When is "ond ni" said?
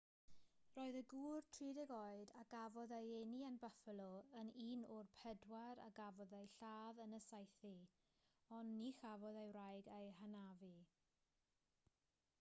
8.61-8.89